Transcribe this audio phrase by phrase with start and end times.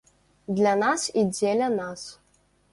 [0.59, 2.11] Для нас і дзеля нас.